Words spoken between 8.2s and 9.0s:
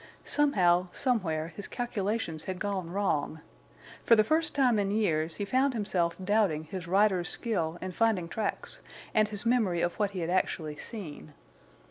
tracks,